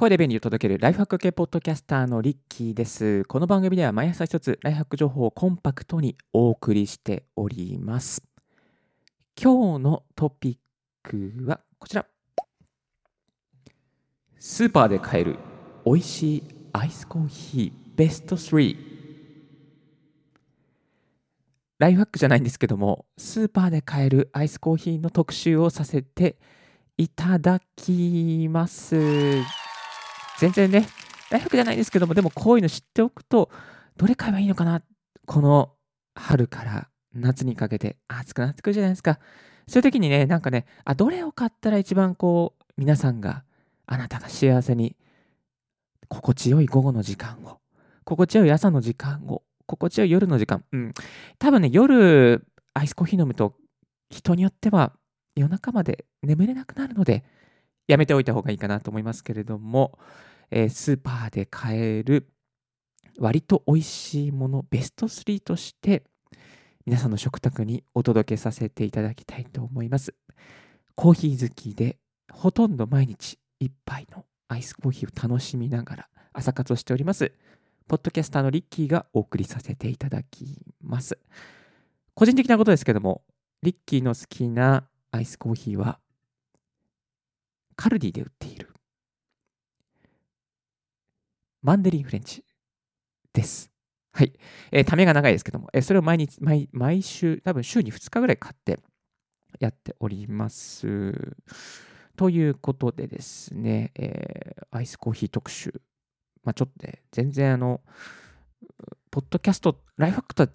[0.00, 3.22] 声で便利を届けるライフハック系ポッドキャスターのリッキーです。
[3.26, 8.22] この番組では毎朝一つライフハック情報をコンパクトにお送りしております。
[9.38, 10.56] 今日のトピッ
[11.02, 12.06] クはこちら。
[14.38, 15.36] スーパーで買える
[15.84, 18.76] 美味しいアイスコーヒーベスト3。
[21.78, 26.38] ライフハックじゃないんですけども、スーパーで買えるアイスコーヒーの特集をさせて
[26.96, 29.59] いただきます。
[30.40, 30.88] 全然ね、
[31.30, 33.50] ライフハックじゃないですけども、でもこういうの知っておくと、
[33.98, 34.80] どれ買えばいいのかな
[35.26, 35.74] この
[36.14, 39.18] 春から夏にかけて暑くなってくるじゃないですか。
[39.68, 43.44] そういう時にね、なんかね、あ、どれを買ったら一番こう、皆さんが、
[43.86, 44.96] あなたが幸せに、
[46.08, 47.58] 心地よい午後の時間を、
[48.04, 50.64] 心地よい朝の時間を、心地よい夜の時間。
[50.72, 50.94] うん。
[51.38, 53.56] 多分ね、夜、アイスコーヒー飲むと、
[54.08, 54.94] 人によっては
[55.36, 57.24] 夜中まで眠れなくなるので、
[57.90, 59.98] やめておいた方がいいかなと思いますけれども、
[60.50, 62.28] えースーパーで買える
[63.18, 66.04] 割と美味しいものベスト3として
[66.86, 70.14] 皆さんの食卓にお届けさせていただきたいと思います。
[70.94, 71.98] コーヒー好きで
[72.32, 77.32] ほとんど毎日一杯のアイスコーヒーを楽しみながら朝活をしております。
[77.86, 81.18] ポッドキャスターのリッキーがお送りさせていただきます。
[82.14, 83.22] 個人的なことですけども、
[83.62, 85.98] リッキーの好きなアイスコーヒーは
[87.76, 88.69] カルディで売っている
[91.62, 92.44] マンデリンフレンチ
[93.32, 93.70] です。
[94.12, 94.32] はい。
[94.72, 98.78] えーためが長いですけども、えーそれを毎日、毎毎週、多分週に2日ぐらい買って
[99.60, 101.36] やっております。
[102.16, 105.80] ということでですね、えーアイスコーヒー特集。
[106.44, 107.80] まあちょっとね、全然あの、
[109.10, 110.48] ポッドキャスト、ライフハックとは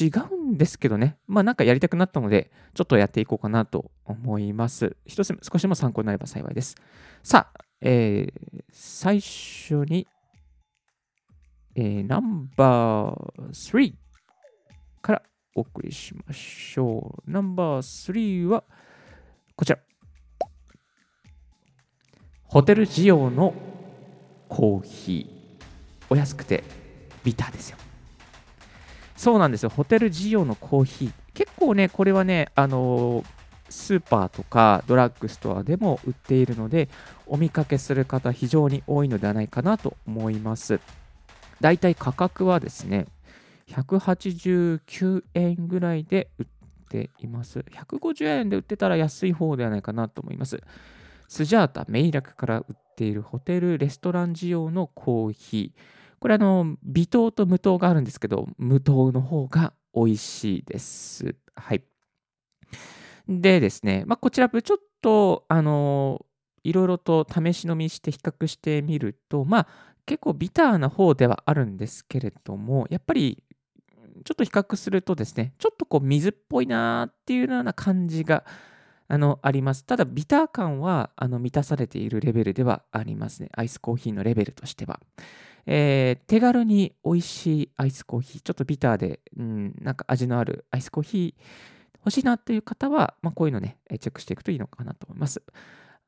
[0.00, 4.96] 違うんですけどね、まあなんかやりたくなったので、ちょっとやっていこうかなと思います。
[5.06, 6.74] 一つ少しでも参考になれば幸いです。
[7.22, 10.06] さあ、えー最初に、
[11.74, 13.94] えーナンバー3
[15.02, 15.22] から
[15.54, 17.30] お送りしましょう。
[17.30, 18.64] ナンバー3は
[19.56, 19.78] こちら。
[22.44, 23.54] ホテル仕様の
[24.48, 25.64] コーヒー。
[26.08, 26.64] お安くて
[27.22, 27.78] ビターですよ。
[29.16, 29.68] そうなんですよ。
[29.68, 31.12] ホテル仕様のコーヒー。
[31.34, 33.26] 結構ね、これはね、あのー
[33.70, 36.88] スーパーとかドラッグストアでも売っているので、
[37.26, 40.80] お見かけする方非常に多いのではないかなと思います。
[41.60, 43.06] だいたい価格はですね、
[43.68, 46.46] 189円ぐらいで売っ
[46.88, 47.60] ています。
[47.60, 50.60] 150円で売ってたら安い方ではないかなと思います。
[51.28, 55.80] スジャータ、メイラクから売っているホテル、レストラン仕様のコーヒー。
[56.18, 61.36] これあの、微糖と無糖があるんですけど、無糖の方が美味しいです。
[61.54, 61.84] はい。
[63.28, 66.26] でですね、まあ、こちらちょっと、あの、
[66.62, 69.68] いろいろと試し飲みして比較してみると、まあ、
[70.06, 73.42] 結構ビターな方ではあるんですけれども、やっぱり
[74.24, 78.44] ちょっと比較するとですね、ちょっとこう水っぽいなーっていうような感じが
[79.08, 79.84] あのあります。
[79.84, 83.48] ただ、ビター感はあの満たされているレベルではありますね。
[83.52, 85.00] アイスコーヒーのレベルとしては。
[85.66, 91.42] えー手軽に美味しいアイスコーヒー、ちょっとビターで、うん、なんか味のあるアイスコーヒー
[92.00, 95.42] 欲しいなっていう方は、まあ、こういうのね、チェックしていくといいのかなと思います。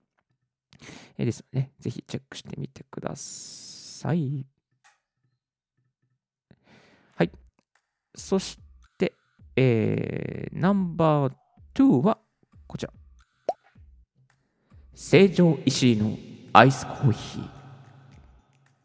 [1.17, 4.45] えーですので、ね、ぜひチェックしてみてください。
[7.15, 7.31] はい。
[8.15, 8.59] そし
[8.97, 9.13] て、
[9.55, 11.33] えーナンバー
[11.73, 12.19] 2は
[12.67, 12.93] こちら。
[14.95, 16.17] 成城石井の
[16.53, 17.49] アイスコーヒー。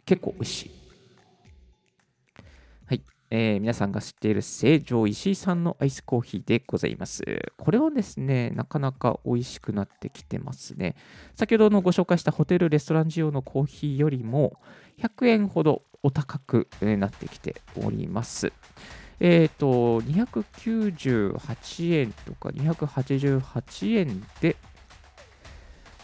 [0.04, 0.77] 結構美味しい。
[3.30, 7.22] えー皆さんが知っている成城石井さんのアイスコーヒーでございます。
[7.58, 10.96] これはですね、なかなか美味しくなってきてますね。
[11.34, 14.54] 先ほどのご紹介したホテル、レストラン仕様のコーヒーよりも
[14.98, 18.52] 100円ほどお高くなってきております。
[19.20, 24.56] えっ、と、298円とか288円で、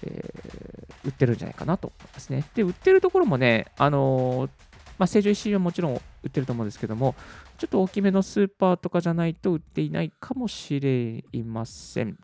[0.03, 2.45] えー売ってるんじゃないかなと思いますね。
[2.55, 4.51] で、売ってるところもね、あのー
[4.99, 7.15] まあ、成城石井はもちろん売ってると思うんですけども、
[7.59, 12.19] ちょっと大きめのスーパーとかじゃないと売っていないかもしれません。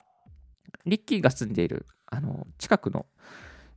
[0.86, 3.06] リッキーが住んでいるあの近くの、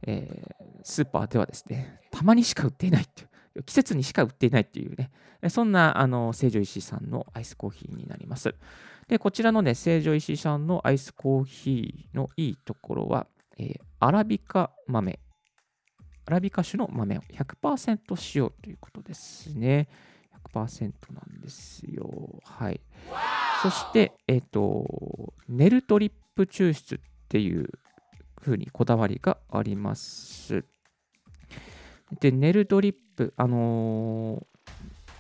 [0.04, 3.25] えースーパーではですね、たまにしか売っていないってい
[3.56, 5.12] う、季節にしか売っていないっていうね、
[5.50, 8.54] そんなあの成城石井さんのアイスコーヒーになります。
[9.08, 13.28] で、こちらのね、成城石井さんのアイスコーヒーのいいところは、
[13.58, 15.18] えーアラビカ豆、
[16.25, 19.88] アラビカ種の豆を100%使用ということですね。
[20.53, 22.09] なんですよ。
[22.44, 22.79] はい。
[23.61, 27.69] そして、えっ、ー、と、ネルトリップ抽出っていう
[28.41, 30.65] 風にこだわりがあります。
[32.19, 34.45] で、ネルドリップ、あのー、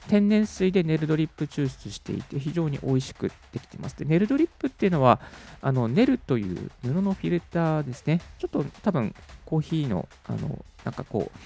[0.09, 3.97] 天然水でネルドリップ抽出していて非常に美味しくできてます。
[3.97, 5.21] でネルドリップっていうのは
[5.61, 8.19] あのネルという布のフィルターですね。
[8.37, 9.15] ちょっと多分
[9.45, 11.39] コーヒーのあのなんかこう、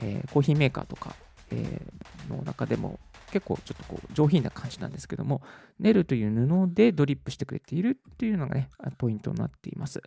[0.00, 1.14] えー、コーヒーメーカーとか、
[1.50, 2.98] えー、の中でも
[3.32, 5.40] 結構ちょっとこう上品な感じなんですけども、
[5.80, 8.68] ネルという布でドリップしてくれているっていうのがね、
[8.98, 10.02] ポイントになっています。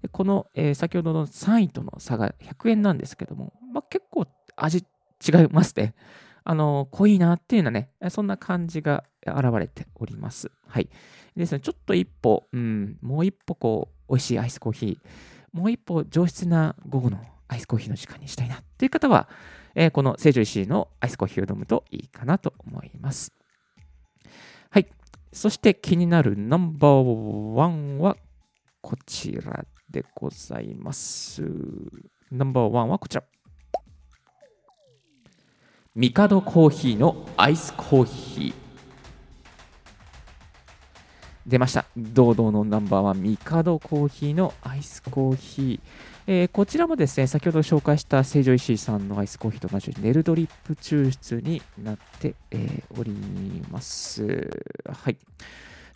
[0.00, 4.26] でこの、えー、先ほどの3位との差が100円なんですけども、まあ、結構
[4.56, 4.82] 味違
[5.44, 5.94] いますね。
[6.44, 10.50] あの、濃いなっていうのはね、そんな感じが現れております。
[10.66, 10.88] はい。
[11.36, 19.28] ですね、ちょっと一歩、うん、もう一歩こう、美味しいアイスコーヒー、もう一歩上質な午後のアイスコーヒーの時間にしたいなっていう方は、
[19.74, 23.32] えー、この成城石井のアイスコーヒーを飲むといいかなと思います。
[24.70, 24.86] はい。
[25.32, 28.16] そして気になるナンバーワンは
[28.80, 31.42] こちらでございます。
[32.30, 33.24] ナンバーワンはこちら。
[35.94, 38.61] ミカドコーヒーのアイスコーヒー。
[41.52, 41.84] 出ました。
[41.98, 45.80] 堂々のナンバーワン、ミカドコーヒーのアイスコーヒー。
[46.26, 53.12] えー、こちらもですね、先ほど紹介した成城石井さんのアイスコーヒーと同じようにネルドリップ抽出になって、えー、おり
[53.70, 54.48] ます。
[54.88, 55.18] はい。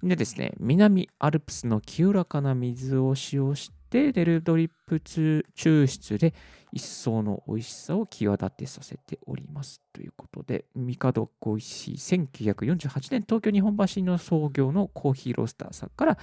[0.03, 6.35] でですね、南アルプスの清らかな水を使用して、ネルドリップ抽出で
[6.73, 9.81] 一層の美味しさを際立てさせております。
[9.93, 16.19] ということで、ミカドコーヒー1948年東京日本橋の創業のコーヒーロースターさんから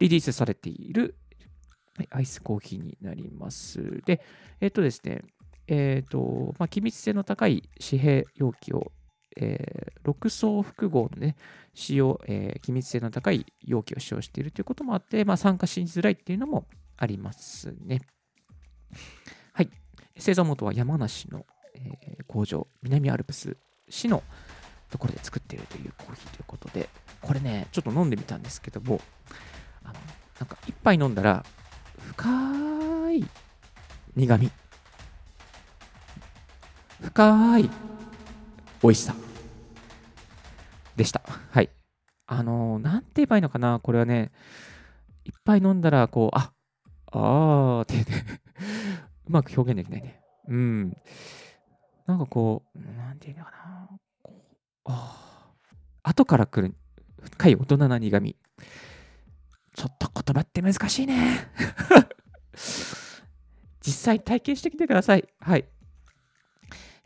[0.00, 1.16] リリースされている
[2.10, 4.02] アイスコーヒーになります。
[4.04, 4.20] で、
[4.60, 5.22] えっ、とですね、
[5.68, 8.90] えっ、と、まあ、機密性の高い紙幣容器を、
[9.36, 11.36] えー、6層複合のね、
[11.72, 18.00] 使用、えー、機密性の高い容器を使用しているということもあって、まあ、参加しづらいっていうのもありますね。
[19.52, 19.70] はい。
[20.16, 21.44] 製造元は山梨の、
[21.74, 23.56] えー、工場、南アルプス
[23.88, 24.22] 市の
[24.90, 26.88] ところで作っているというコーヒーということで、
[27.20, 29.00] これね、ちょっと飲んでみたんですけども、
[29.82, 29.94] あの
[30.38, 31.44] なんか一杯飲んだら、
[31.98, 33.24] 深い
[34.14, 34.50] 苦味、
[37.00, 37.70] 深い
[38.82, 39.14] 美味しさ
[40.96, 41.22] でした。
[41.50, 41.70] はい。
[42.26, 44.30] あのー、なんて言えばいいのかな、これはね、
[45.24, 46.52] いっぱい飲んだら、こう、あ
[47.14, 48.10] あーって
[49.28, 50.20] うまく表現できないね。
[50.48, 50.96] うん。
[52.06, 53.88] なんかこう、なんていうのかな。
[54.86, 55.50] あ
[56.02, 56.74] 後から来る
[57.22, 58.36] 深い大人な苦味。
[59.74, 61.48] ちょっと言葉って難しいね。
[63.80, 65.28] 実際体験してきてください。
[65.40, 65.64] はい。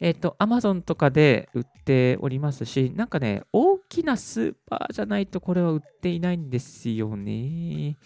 [0.00, 7.96] えっ、ー、と、Amazon とかで売っておりますし、なんかね、大きなスーパーじゃないとこれは売っていないんですよね。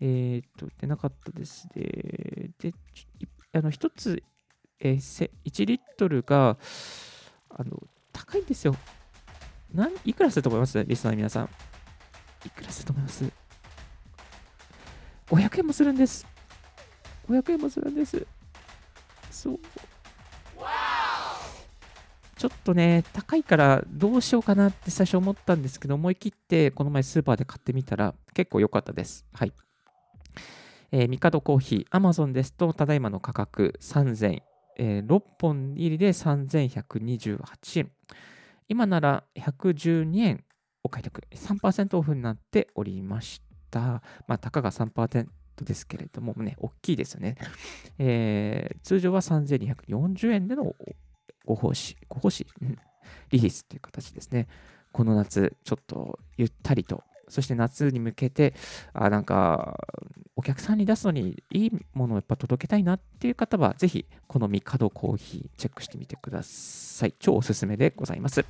[0.00, 2.50] えっ、と、売ってなかったですね。
[2.58, 2.72] で、
[3.52, 4.22] あの、一つ、
[4.80, 6.56] えー、1リットルが、
[7.50, 8.76] あの、高いんですよ。
[9.72, 10.82] なんいくらすると思います？
[10.84, 11.50] リスナーの皆さん。
[12.46, 13.24] いくらすると思います
[15.28, 16.26] ?500 円もするんです。
[17.28, 18.26] 500円もするんです。
[19.30, 19.58] そう。
[22.36, 29.26] ちょっとね、高いからどうしようかなって最初思ったんですけど、思い切ってこの前スーパーで買ってみたら結構良かったです。
[29.32, 29.52] はい。
[30.90, 34.42] えー、ミカドコーヒー、アマゾンですと、ただいまの価格3000、
[34.78, 37.90] えー、6本入りで3128円。
[38.68, 40.44] 今なら112円
[40.82, 44.02] お買い得、3%オフになっておりました。
[44.26, 45.26] まあ、たかが3%
[45.62, 47.36] ですけれども、ね、大きいですよね。
[47.98, 50.74] えー、通常は3240円での
[51.44, 52.78] ご奉仕、ご奉仕、うん、
[53.30, 54.48] リリースという形ですね。
[54.92, 58.54] この夏、ちょっとゆったりとそして夏に向けて、
[58.92, 59.78] あなんか、
[60.36, 67.14] お客さんに出すのにいいものをやっぱ届けたいなっていう方は、ぜひ、このミカドコーヒーチェックしてみてください。
[67.18, 68.44] 超おすすめでございます。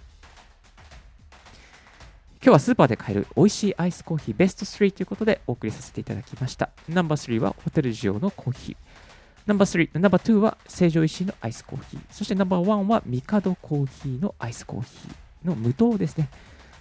[2.40, 6.70] 今日はスーパーで買える美味しいアイスコーヒーベスト3ということでお送りさせていただきました。
[6.88, 8.76] ナンバー3はホテルジオのコーヒー。
[9.46, 12.00] ナンバー3、ナンバー2は成城石井のアイスコーヒー。
[12.10, 16.28] そしてナンバー1はミカドコーヒーのアイスコーヒーの無糖ですね。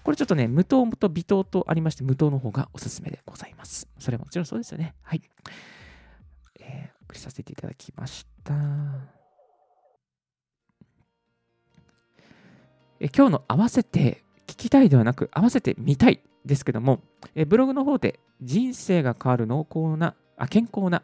[0.07, 3.89] これちょっとね、無糖と微糖とありまして、無糖の方がおすすめでございます。
[3.99, 4.95] それもちろんそうですよね。
[5.01, 5.21] はい。
[6.61, 8.53] えー、送りさせていただきました。
[13.01, 17.01] え今日の合わせて聞きたいではなく、合わせて見たいですけども、
[17.35, 21.03] えブログの方で人生が変わる濃厚な、あ健康な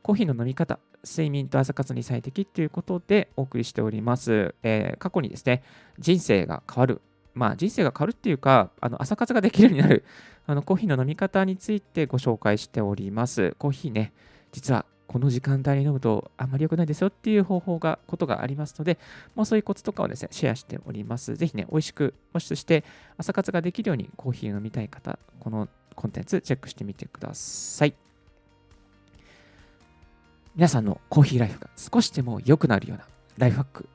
[0.00, 4.54] コーヒーの飲み方、睡眠と朝活に最適ということでお送りしております。
[4.62, 5.62] えー、過去にですね、
[5.98, 7.02] 人生が変わる、
[7.34, 10.04] まあ人生が変わるっていうか、あの朝活ができるようになる
[10.46, 13.54] あのコーヒーの飲み方についてご紹介しております。
[13.58, 14.12] コーヒーね、
[14.52, 18.98] 実はこの時間帯に飲むとあんまり良くないですよっていう方法が、ことがありますので、
[19.34, 21.36] もうそういうコツとかをですね、シェアしております。
[21.36, 22.82] ぜひね、美味しく、もしそして
[23.18, 27.94] 朝活ができるようにコーヒーを飲みたい方、このコンテンツチェックしてみてください。
[30.54, 33.06] 皆さんのコーヒーライフが少しでも良くなるような
[33.38, 33.88] ライフハック。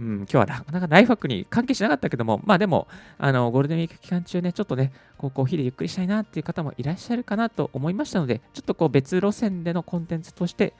[0.00, 2.88] うん、今日はなかなかライフハックに関係しなかったけども、まあでも、
[3.18, 10.72] あの、ゴールデンウィーク期間中ね、ちょっとね、こうコーヒーでゆっくりしたいなっていう方もいらっしゃるかなと思いましたので、ちょっとこう別路線でのコンテンツとして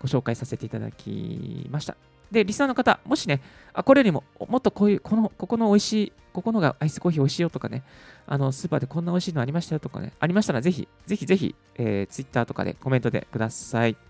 [0.00, 1.96] ご紹介させていただきました。
[2.30, 3.40] で、リスナーの方、もしね、
[3.72, 7.82] あこれよりももっとこういう、この、ここの美味しい、ここのがアイスコーヒー美味しいよとかね、
[8.28, 14.07] あの、スーパーでこんな美味しいのありましたよとかね、ありましたらぜひ、ぜひぜひ、えー、Twitter とかでコメントでください。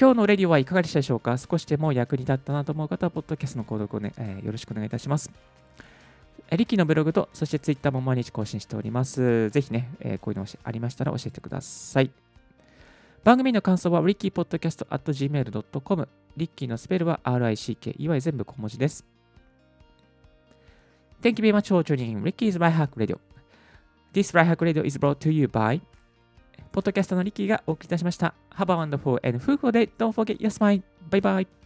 [0.00, 1.36] 今日のレディオはいかがでしたでしょうか？
[1.38, 5.28] 少しでも役に立ったなと思う方は、ポッドキャストの購読をね、えー、よろしくお願いいたします。
[6.52, 9.50] リッキーのブログと、そしてツイッターも毎日更新しております。
[9.50, 12.12] ぜひね、えー、こういうのありましたら教えてください。
[13.24, 19.04] 番組の感想は rickypodcast.gmail.com リッキーのスペルは RICKEY 全部小文字です。
[21.22, 23.18] Thank you very much for tuning in Ricky's Right Hack Radio.
[24.12, 25.80] This Right Hack Radio is brought to you by
[26.72, 28.34] ポッドキャストのリッキーがお送りいたしました。
[28.56, 29.90] Have a wonderful and fruitful day.
[29.98, 30.82] Don't forget your smile.
[31.10, 31.57] Bye bye.